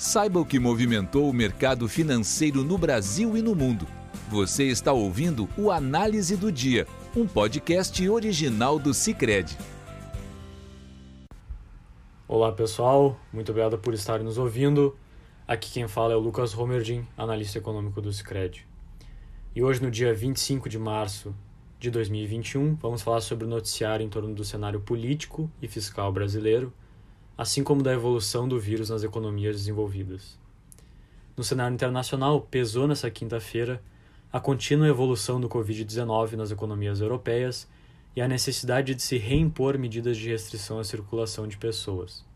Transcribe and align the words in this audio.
Saiba 0.00 0.40
o 0.40 0.46
que 0.46 0.58
movimentou 0.58 1.28
o 1.28 1.32
mercado 1.32 1.86
financeiro 1.86 2.64
no 2.64 2.78
Brasil 2.78 3.36
e 3.36 3.42
no 3.42 3.54
mundo. 3.54 3.86
Você 4.30 4.64
está 4.64 4.94
ouvindo 4.94 5.46
o 5.58 5.70
Análise 5.70 6.38
do 6.38 6.50
Dia, 6.50 6.86
um 7.14 7.26
podcast 7.26 8.08
original 8.08 8.78
do 8.78 8.94
Cicred. 8.94 9.58
Olá 12.26 12.50
pessoal, 12.50 13.20
muito 13.30 13.50
obrigado 13.50 13.76
por 13.76 13.92
estarem 13.92 14.24
nos 14.24 14.38
ouvindo. 14.38 14.96
Aqui 15.46 15.70
quem 15.70 15.86
fala 15.86 16.14
é 16.14 16.16
o 16.16 16.20
Lucas 16.20 16.54
Romerdin, 16.54 17.06
analista 17.14 17.58
econômico 17.58 18.00
do 18.00 18.10
Cicred. 18.10 18.66
E 19.54 19.62
hoje, 19.62 19.82
no 19.82 19.90
dia 19.90 20.14
25 20.14 20.66
de 20.70 20.78
março 20.78 21.34
de 21.78 21.90
2021, 21.90 22.74
vamos 22.76 23.02
falar 23.02 23.20
sobre 23.20 23.44
o 23.44 23.48
noticiário 23.48 24.02
em 24.02 24.08
torno 24.08 24.34
do 24.34 24.46
cenário 24.46 24.80
político 24.80 25.50
e 25.60 25.68
fiscal 25.68 26.10
brasileiro 26.10 26.72
assim 27.40 27.64
como 27.64 27.82
da 27.82 27.90
evolução 27.90 28.46
do 28.46 28.60
vírus 28.60 28.90
nas 28.90 29.02
economias 29.02 29.56
desenvolvidas. 29.56 30.38
No 31.34 31.42
cenário 31.42 31.74
internacional, 31.74 32.42
pesou 32.42 32.86
nessa 32.86 33.10
quinta-feira 33.10 33.82
a 34.30 34.38
contínua 34.38 34.86
evolução 34.86 35.40
do 35.40 35.48
Covid-19 35.48 36.32
nas 36.32 36.50
economias 36.50 37.00
europeias 37.00 37.66
e 38.14 38.20
a 38.20 38.28
necessidade 38.28 38.94
de 38.94 39.00
se 39.00 39.16
reimpor 39.16 39.78
medidas 39.78 40.18
de 40.18 40.28
restrição 40.28 40.78
à 40.78 40.84
circulação 40.84 41.48
de 41.48 41.56
pessoas. 41.56 42.26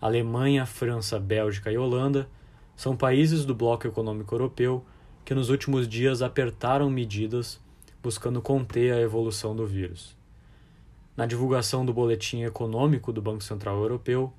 Alemanha, 0.00 0.64
França, 0.64 1.20
Bélgica 1.20 1.70
e 1.70 1.76
Holanda 1.76 2.26
são 2.74 2.96
países 2.96 3.44
do 3.44 3.54
bloco 3.54 3.86
econômico 3.86 4.34
europeu 4.34 4.82
que 5.26 5.34
nos 5.34 5.50
últimos 5.50 5.86
dias 5.86 6.22
apertaram 6.22 6.88
medidas 6.88 7.60
buscando 8.02 8.40
conter 8.40 8.94
a 8.94 9.00
evolução 9.02 9.54
do 9.54 9.66
vírus. 9.66 10.16
Na 11.16 11.24
divulgação 11.24 11.86
do 11.86 11.94
Boletim 11.94 12.42
Econômico 12.42 13.10
do 13.10 13.22
Banco 13.22 13.42
Central 13.42 13.80
Europeu, 13.80 14.30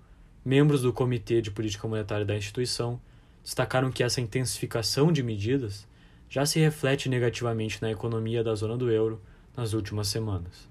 membros 0.45 0.83
do 0.83 0.93
Comitê 0.93 1.41
de 1.41 1.49
Política 1.49 1.87
Monetária 1.87 2.23
da 2.23 2.37
instituição 2.37 3.01
destacaram 3.43 3.89
que 3.89 4.03
essa 4.03 4.21
intensificação 4.21 5.11
de 5.11 5.23
medidas 5.23 5.87
já 6.29 6.45
se 6.45 6.59
reflete 6.59 7.09
negativamente 7.09 7.81
na 7.81 7.89
economia 7.89 8.43
da 8.43 8.53
zona 8.53 8.77
do 8.77 8.91
euro 8.91 9.19
nas 9.55 9.73
últimas 9.73 10.07
semanas. 10.07 10.69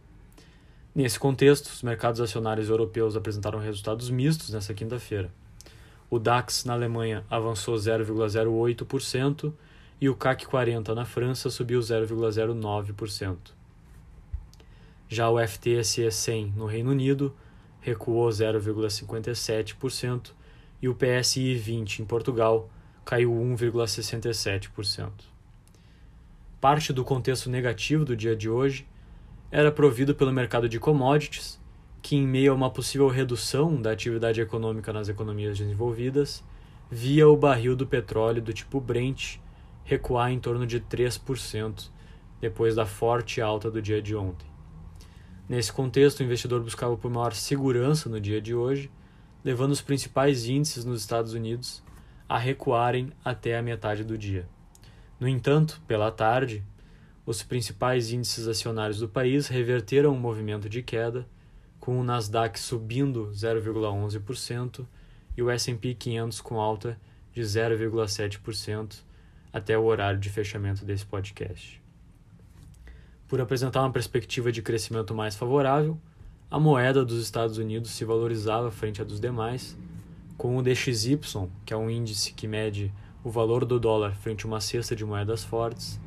Nesse 0.95 1.19
contexto, 1.19 1.67
os 1.67 1.83
mercados 1.83 2.21
acionários 2.21 2.69
europeus 2.69 3.17
apresentaram 3.17 3.59
resultados 3.59 4.09
mistos 4.09 4.51
nesta 4.51 4.73
quinta-feira. 4.73 5.33
O 6.09 6.21
DAX 6.21 6.65
na 6.65 6.75
Alemanha 6.75 7.25
avançou 7.29 7.75
0,08% 7.75 9.53
e 10.01 10.09
o 10.09 10.15
CAC 10.15 10.47
40 10.47 10.95
na 10.95 11.05
França 11.05 11.51
subiu 11.51 11.81
0,09%. 11.81 13.57
Já 15.09 15.31
o 15.31 15.39
FTSE 15.39 16.11
100 16.11 16.55
no 16.57 16.67
Reino 16.67 16.91
Unido 16.91 17.33
recuou 17.81 18.29
0,57% 18.29 20.33
e 20.83 20.89
o 20.89 20.97
PSI 20.97 21.55
20 21.55 22.03
em 22.03 22.05
Portugal 22.05 22.69
caiu 23.05 23.33
1,67%. 23.33 25.11
Parte 26.61 26.93
do 26.93 27.05
contexto 27.05 27.49
negativo 27.49 28.05
do 28.05 28.17
dia 28.17 28.35
de 28.35 28.51
hoje 28.51 28.85
era 29.51 29.71
provido 29.71 30.15
pelo 30.15 30.33
mercado 30.33 30.69
de 30.69 30.81
commodities, 30.81 31.61
que, 32.03 32.17
em 32.17 32.27
meio 32.27 32.51
a 32.51 32.55
uma 32.55 32.71
possível 32.71 33.09
redução 33.09 33.81
da 33.81 33.93
atividade 33.93 34.41
econômica 34.41 34.93
nas 34.93 35.09
economias 35.09 35.59
desenvolvidas, 35.59 36.43
via 36.91 37.29
o 37.29 37.37
barril 37.37 37.77
do 37.77 37.87
petróleo 37.87 38.43
do 38.43 38.53
tipo 38.53 38.81
Brent 38.81 39.37
recuar 39.85 40.33
em 40.33 40.41
torno 40.41 40.67
de 40.67 40.81
3% 40.81 41.91
depois 42.41 42.75
da 42.75 42.85
forte 42.85 43.41
alta 43.41 43.71
do 43.71 43.81
dia 43.81 44.03
de 44.03 44.17
ontem. 44.17 44.56
Nesse 45.49 45.73
contexto, 45.73 46.21
o 46.21 46.23
investidor 46.25 46.61
buscava 46.61 46.97
por 46.97 47.11
maior 47.11 47.33
segurança 47.33 48.09
no 48.09 48.21
dia 48.21 48.41
de 48.41 48.53
hoje, 48.53 48.91
levando 49.45 49.71
os 49.71 49.81
principais 49.81 50.47
índices 50.47 50.85
nos 50.85 51.01
Estados 51.01 51.35
Unidos 51.35 51.85
a 52.29 52.37
recuarem 52.37 53.13
até 53.25 53.57
a 53.57 53.63
metade 53.63 54.03
do 54.03 54.19
dia. 54.19 54.49
No 55.21 55.29
entanto, 55.29 55.81
pela 55.87 56.11
tarde, 56.11 56.65
os 57.25 57.45
principais 57.45 58.11
índices 58.11 58.49
acionários 58.49 58.99
do 58.99 59.09
país 59.09 59.47
reverteram 59.47 60.13
o 60.13 60.19
movimento 60.19 60.69
de 60.69 60.83
queda, 60.83 61.27
com 61.79 62.01
o 62.01 62.03
Nasdaq 62.03 62.59
subindo 62.59 63.31
0,11% 63.33 64.85
e 65.37 65.43
o 65.43 65.51
S&P 65.51 65.95
500 65.95 66.41
com 66.41 66.61
alta 66.61 66.99
de 67.33 67.41
0,7% 67.43 69.05
até 69.53 69.79
o 69.79 69.85
horário 69.85 70.19
de 70.19 70.29
fechamento 70.29 70.85
desse 70.85 71.07
podcast. 71.07 71.86
Por 73.29 73.41
apresentar 73.41 73.83
uma 73.83 73.91
perspectiva 73.91 74.53
de 74.53 74.63
crescimento 74.63 75.13
mais 75.13 75.35
favorável, 75.35 75.99
a 76.49 76.61
moeda 76.61 77.05
dos 77.05 77.21
Estados 77.21 77.59
Unidos 77.59 77.91
se 77.91 78.05
valorizava 78.05 78.71
frente 78.71 79.03
à 79.03 79.05
dos 79.05 79.19
demais, 79.19 79.77
com 80.39 80.57
o 80.57 80.63
DXY, 80.63 81.19
que 81.65 81.75
é 81.75 81.77
um 81.77 81.91
índice 81.91 82.33
que 82.33 82.47
mede 82.47 82.93
o 83.25 83.31
valor 83.31 83.65
do 83.65 83.81
dólar 83.81 84.15
frente 84.15 84.45
a 84.45 84.49
uma 84.49 84.61
cesta 84.61 84.95
de 84.95 85.05
moedas 85.05 85.43
fortes, 85.43 86.01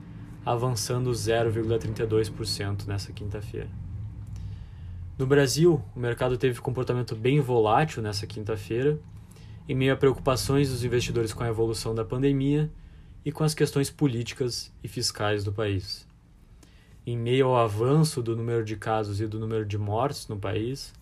avançando 0.45 1.11
0,32% 1.11 2.87
nessa 2.87 3.11
quinta-feira. 3.11 3.69
No 5.17 5.27
Brasil, 5.27 5.83
o 5.93 5.99
mercado 5.99 6.37
teve 6.37 6.61
comportamento 6.61 7.17
bem 7.17 7.41
volátil 7.41 8.01
nessa 8.01 8.25
quinta-feira, 8.25 8.97
em 9.67 9.75
meio 9.75 9.91
a 9.91 9.97
preocupações 9.97 10.69
dos 10.69 10.85
investidores 10.85 11.33
com 11.33 11.43
a 11.43 11.49
evolução 11.49 11.93
da 11.93 12.05
pandemia 12.05 12.71
e 13.25 13.31
com 13.31 13.43
as 13.43 13.53
questões 13.53 13.89
políticas 13.89 14.73
e 14.81 14.87
fiscais 14.87 15.43
do 15.43 15.51
país 15.51 16.07
em 17.11 17.17
meio 17.17 17.47
ao 17.47 17.57
avanço 17.57 18.21
do 18.21 18.35
número 18.35 18.63
de 18.63 18.75
casos 18.75 19.19
e 19.19 19.25
do 19.25 19.39
número 19.39 19.65
de 19.65 19.79
mortes 19.79 20.27
no 20.27 20.37
país, 20.37 20.93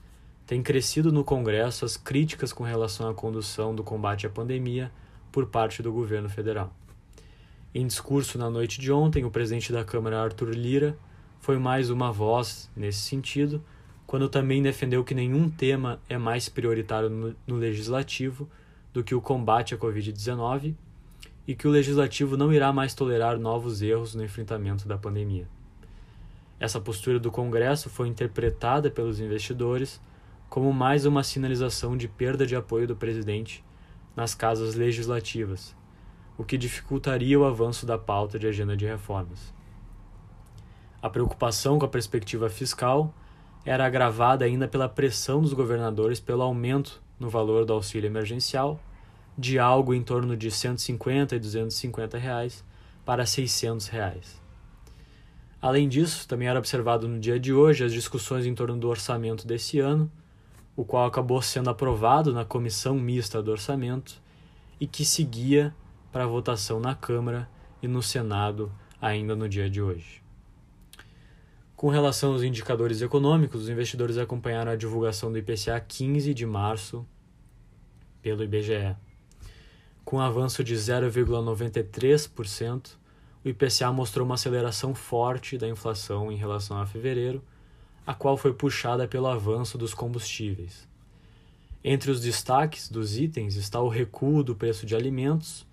tem 0.45 0.63
crescido 0.63 1.11
no 1.11 1.21
Congresso 1.21 1.83
as 1.83 1.97
críticas 1.97 2.53
com 2.53 2.63
relação 2.63 3.09
à 3.09 3.13
condução 3.13 3.75
do 3.75 3.83
combate 3.83 4.25
à 4.25 4.29
pandemia 4.29 4.89
por 5.33 5.47
parte 5.47 5.83
do 5.83 5.91
governo 5.91 6.29
federal. 6.29 6.73
Em 7.75 7.85
discurso 7.85 8.37
na 8.37 8.49
noite 8.49 8.79
de 8.79 8.89
ontem, 8.89 9.25
o 9.25 9.29
presidente 9.29 9.73
da 9.73 9.83
Câmara, 9.83 10.23
Arthur 10.23 10.51
Lira, 10.51 10.97
foi 11.41 11.59
mais 11.59 11.89
uma 11.89 12.09
voz 12.09 12.71
nesse 12.73 12.99
sentido, 12.99 13.61
quando 14.05 14.29
também 14.29 14.63
defendeu 14.63 15.03
que 15.03 15.13
nenhum 15.13 15.49
tema 15.49 15.99
é 16.07 16.17
mais 16.17 16.47
prioritário 16.47 17.09
no, 17.09 17.35
legislativo 17.57 18.49
do 18.93 19.03
que 19.03 19.13
o 19.13 19.19
combate 19.19 19.75
à 19.75 19.77
Covid-19 19.77 20.73
e 21.45 21.53
que 21.53 21.67
o 21.67 21.71
legislativo 21.71 22.37
não 22.37 22.53
irá 22.53 22.71
mais 22.71 22.93
tolerar 22.93 23.37
novos 23.37 23.81
erros 23.81 24.15
no 24.15 24.23
enfrentamento 24.23 24.87
da 24.87 24.97
pandemia. 24.97 25.49
Essa 26.59 26.81
postura 26.81 27.19
do 27.19 27.31
Congresso 27.31 27.89
foi 27.89 28.07
interpretada 28.07 28.89
pelos 28.89 29.19
investidores 29.19 30.01
como 30.49 30.73
mais 30.73 31.05
uma 31.05 31.23
sinalização 31.23 31.95
de 31.95 32.07
perda 32.07 32.47
de 32.47 32.55
apoio 32.55 32.87
do 32.87 32.95
presidente 32.95 33.63
nas 34.15 34.33
casas 34.33 34.73
legislativas, 34.73 35.75
o 36.37 36.43
que 36.43 36.57
dificultaria 36.57 37.39
o 37.39 37.45
avanço 37.45 37.85
da 37.85 37.97
pauta 37.97 38.39
de 38.39 38.47
agenda 38.47 38.75
de 38.75 38.85
reformas. 38.85 39.53
A 40.99 41.09
preocupação 41.09 41.77
com 41.77 41.85
a 41.85 41.89
perspectiva 41.89 42.49
fiscal 42.49 43.13
era 43.63 43.85
agravada 43.85 44.43
ainda 44.43 44.67
pela 44.67 44.89
pressão 44.89 45.41
dos 45.41 45.53
governadores 45.53 46.19
pelo 46.19 46.41
aumento 46.41 47.03
no 47.19 47.29
valor 47.29 47.65
do 47.65 47.73
auxílio 47.73 48.07
emergencial 48.07 48.79
de 49.37 49.59
algo 49.59 49.93
em 49.93 50.01
torno 50.01 50.35
de 50.35 50.49
150 50.49 51.35
e 51.35 51.39
250 51.39 52.17
reais 52.17 52.65
para 53.05 53.25
600 53.25 53.87
reais. 53.89 54.46
Além 55.61 55.89
disso, 55.89 56.27
também 56.27 56.47
era 56.47 56.59
observado 56.59 57.07
no 57.07 57.19
dia 57.19 57.39
de 57.39 57.51
hoje 57.51 57.83
as 57.83 57.91
discussões 57.91 58.45
em 58.45 58.53
torno 58.53 58.77
do 58.77 58.87
orçamento 58.87 59.47
desse 59.47 59.79
ano, 59.79 60.11
o 60.75 60.85
qual 60.85 61.07
acabou 61.07 61.41
sendo 61.41 61.69
aprovado 61.69 62.31
na 62.31 62.45
comissão 62.45 62.93
mista 62.95 63.41
do 63.41 63.51
orçamento 63.51 64.21
e 64.79 64.85
que 64.85 65.03
seguia 65.03 65.73
para 66.11 66.27
votação 66.27 66.79
na 66.79 66.93
Câmara 66.93 67.49
e 67.81 67.87
no 67.87 68.03
Senado 68.03 68.71
ainda 69.01 69.35
no 69.35 69.49
dia 69.49 69.67
de 69.69 69.81
hoje. 69.81 70.21
Com 71.75 71.89
relação 71.89 72.33
aos 72.33 72.43
indicadores 72.43 73.01
econômicos, 73.01 73.63
os 73.63 73.69
investidores 73.69 74.17
acompanharam 74.17 74.71
a 74.71 74.75
divulgação 74.75 75.31
do 75.31 75.37
IPCA 75.37 75.79
15 75.79 76.33
de 76.33 76.45
março 76.45 77.05
pelo 78.21 78.43
IBGE. 78.43 78.95
Com 80.03 80.19
avanço 80.19 80.63
de 80.63 80.73
0,93%, 80.73 82.97
o 83.43 83.49
IPCA 83.49 83.91
mostrou 83.91 84.25
uma 84.25 84.35
aceleração 84.35 84.93
forte 84.93 85.57
da 85.57 85.67
inflação 85.67 86.31
em 86.31 86.35
relação 86.35 86.79
a 86.79 86.85
fevereiro, 86.85 87.43
a 88.05 88.13
qual 88.13 88.37
foi 88.37 88.53
puxada 88.53 89.07
pelo 89.07 89.27
avanço 89.27 89.77
dos 89.77 89.93
combustíveis. 89.93 90.87
Entre 91.83 92.09
os 92.09 92.21
destaques 92.21 92.89
dos 92.89 93.17
itens 93.17 93.55
está 93.55 93.79
o 93.79 93.89
recuo 93.89 94.43
do 94.43 94.55
preço 94.55 94.85
de 94.85 94.95
alimentos, 94.95 95.65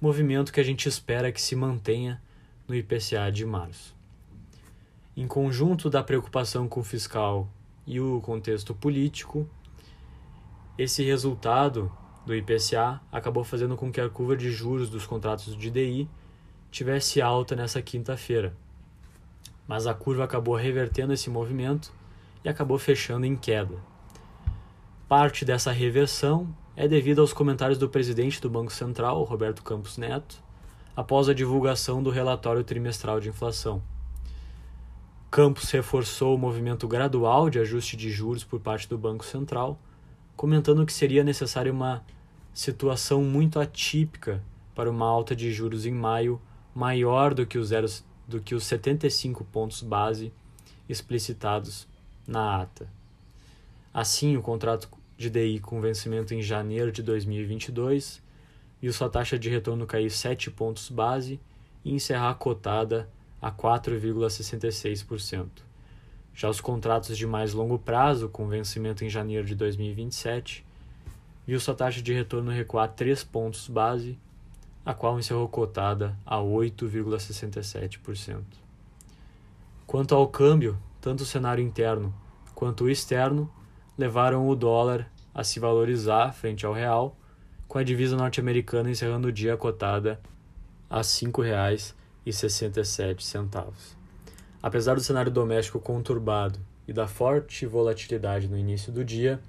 movimento 0.00 0.52
que 0.52 0.60
a 0.60 0.64
gente 0.64 0.88
espera 0.88 1.32
que 1.32 1.40
se 1.40 1.56
mantenha 1.56 2.22
no 2.68 2.74
IPCA 2.74 3.30
de 3.32 3.44
março. 3.44 3.94
Em 5.16 5.26
conjunto 5.26 5.88
da 5.88 6.02
preocupação 6.02 6.68
com 6.68 6.80
o 6.80 6.84
fiscal 6.84 7.48
e 7.86 8.00
o 8.00 8.20
contexto 8.20 8.74
político, 8.74 9.48
esse 10.76 11.02
resultado 11.04 11.90
do 12.26 12.34
IPCA 12.34 13.00
acabou 13.12 13.44
fazendo 13.44 13.76
com 13.76 13.92
que 13.92 14.00
a 14.00 14.08
curva 14.08 14.36
de 14.36 14.50
juros 14.50 14.90
dos 14.90 15.06
contratos 15.06 15.56
de 15.56 15.70
DI 15.70 16.08
tivesse 16.74 17.22
alta 17.22 17.54
nessa 17.54 17.80
quinta-feira. 17.80 18.52
Mas 19.64 19.86
a 19.86 19.94
curva 19.94 20.24
acabou 20.24 20.56
revertendo 20.56 21.12
esse 21.12 21.30
movimento 21.30 21.92
e 22.44 22.48
acabou 22.48 22.76
fechando 22.78 23.24
em 23.24 23.36
queda. 23.36 23.76
Parte 25.08 25.44
dessa 25.44 25.70
reversão 25.70 26.52
é 26.74 26.88
devido 26.88 27.20
aos 27.20 27.32
comentários 27.32 27.78
do 27.78 27.88
presidente 27.88 28.40
do 28.40 28.50
Banco 28.50 28.72
Central, 28.72 29.22
Roberto 29.22 29.62
Campos 29.62 29.96
Neto, 29.96 30.42
após 30.96 31.28
a 31.28 31.32
divulgação 31.32 32.02
do 32.02 32.10
relatório 32.10 32.64
trimestral 32.64 33.20
de 33.20 33.28
inflação. 33.28 33.80
Campos 35.30 35.70
reforçou 35.70 36.34
o 36.34 36.38
movimento 36.38 36.88
gradual 36.88 37.48
de 37.48 37.60
ajuste 37.60 37.96
de 37.96 38.10
juros 38.10 38.42
por 38.42 38.58
parte 38.58 38.88
do 38.88 38.98
Banco 38.98 39.24
Central, 39.24 39.78
comentando 40.34 40.84
que 40.84 40.92
seria 40.92 41.22
necessária 41.22 41.70
uma 41.70 42.04
situação 42.52 43.22
muito 43.22 43.60
atípica 43.60 44.42
para 44.74 44.90
uma 44.90 45.06
alta 45.06 45.36
de 45.36 45.52
juros 45.52 45.86
em 45.86 45.92
maio 45.92 46.40
maior 46.74 47.32
do 47.32 47.46
que 47.46 47.58
os, 47.58 47.70
do 48.26 48.40
que 48.40 48.54
os 48.54 48.64
75 48.64 49.44
pontos 49.44 49.82
base 49.82 50.32
explicitados 50.88 51.86
na 52.26 52.62
ata. 52.62 52.88
Assim, 53.92 54.36
o 54.36 54.42
contrato 54.42 54.88
de 55.16 55.30
DI 55.30 55.60
com 55.60 55.80
vencimento 55.80 56.34
em 56.34 56.42
janeiro 56.42 56.90
de 56.90 57.02
2022 57.02 58.22
viu 58.82 58.92
sua 58.92 59.08
taxa 59.08 59.38
de 59.38 59.48
retorno 59.48 59.86
cair 59.86 60.10
7 60.10 60.50
pontos 60.50 60.90
base 60.90 61.40
e 61.84 61.94
encerrar 61.94 62.34
cotada 62.34 63.08
a 63.40 63.50
4,66%. 63.52 65.48
Já 66.34 66.50
os 66.50 66.60
contratos 66.60 67.16
de 67.16 67.26
mais 67.26 67.52
longo 67.52 67.78
prazo, 67.78 68.28
com 68.28 68.48
vencimento 68.48 69.04
em 69.04 69.08
janeiro 69.08 69.46
de 69.46 69.54
2027, 69.54 70.66
viu 71.46 71.60
sua 71.60 71.74
taxa 71.74 72.02
de 72.02 72.12
retorno 72.12 72.50
recuar 72.50 72.88
3 72.88 73.22
pontos 73.22 73.68
base, 73.68 74.18
a 74.84 74.92
qual 74.92 75.18
encerrou 75.18 75.48
cotada 75.48 76.14
a 76.26 76.36
8,67%. 76.38 78.42
Quanto 79.86 80.14
ao 80.14 80.28
câmbio, 80.28 80.78
tanto 81.00 81.22
o 81.22 81.26
cenário 81.26 81.64
interno 81.64 82.14
quanto 82.54 82.84
o 82.84 82.90
externo 82.90 83.50
levaram 83.96 84.46
o 84.48 84.54
dólar 84.54 85.10
a 85.34 85.42
se 85.42 85.58
valorizar 85.58 86.32
frente 86.32 86.66
ao 86.66 86.72
real, 86.72 87.16
com 87.66 87.78
a 87.78 87.82
divisa 87.82 88.16
norte-americana 88.16 88.90
encerrando 88.90 89.26
o 89.28 89.32
dia 89.32 89.56
cotada 89.56 90.20
a 90.88 90.98
R$ 90.98 91.02
5,67. 91.02 93.72
Apesar 94.62 94.94
do 94.94 95.00
cenário 95.00 95.32
doméstico 95.32 95.80
conturbado 95.80 96.60
e 96.86 96.92
da 96.92 97.08
forte 97.08 97.66
volatilidade 97.66 98.48
no 98.48 98.56
início 98.56 98.92
do 98.92 99.04
dia, 99.04 99.40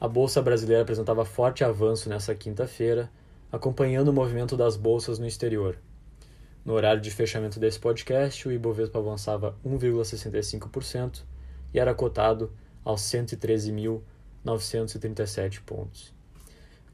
a 0.00 0.06
bolsa 0.06 0.40
brasileira 0.42 0.82
apresentava 0.82 1.24
forte 1.24 1.64
avanço 1.64 2.08
nessa 2.08 2.32
quinta-feira, 2.34 3.10
acompanhando 3.56 4.08
o 4.08 4.12
movimento 4.12 4.56
das 4.56 4.76
bolsas 4.76 5.18
no 5.18 5.26
exterior. 5.26 5.78
No 6.64 6.74
horário 6.74 7.00
de 7.00 7.10
fechamento 7.10 7.58
desse 7.60 7.78
podcast, 7.78 8.46
o 8.46 8.52
Ibovespa 8.52 8.98
avançava 8.98 9.56
1,65% 9.64 11.22
e 11.72 11.78
era 11.78 11.94
cotado 11.94 12.52
aos 12.84 13.00
113.937 13.02 15.60
pontos. 15.64 16.14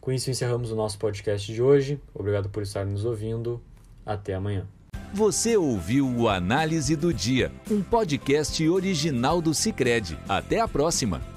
Com 0.01 0.13
isso, 0.13 0.31
encerramos 0.31 0.71
o 0.73 0.77
nosso 0.77 0.99
podcast 0.99 1.53
de 1.53 1.63
hoje. 1.63 2.01
Obrigado 2.13 2.49
por 2.49 2.63
estar 2.63 2.85
nos 2.85 3.05
ouvindo. 3.05 3.63
Até 4.05 4.35
amanhã. 4.35 4.67
Você 5.15 5.57
ouviu 5.57 6.09
o 6.09 6.29
Análise 6.29 6.97
do 6.97 7.13
Dia, 7.13 7.53
um 7.71 7.83
podcast 7.83 8.69
original 8.69 9.41
do 9.41 9.55
Cicred. 9.55 10.19
Até 10.29 10.59
a 10.59 10.67
próxima! 10.67 11.32